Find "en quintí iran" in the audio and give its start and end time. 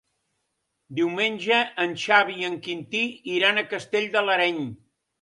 2.51-3.67